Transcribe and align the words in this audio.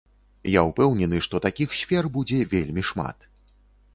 Я 0.51 0.61
ўпэўнены, 0.69 1.19
што 1.25 1.41
такіх 1.45 1.77
сфер 1.79 2.09
будзе 2.15 2.39
вельмі 2.53 2.87
шмат. 2.93 3.17